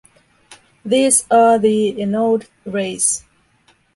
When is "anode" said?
2.01-2.47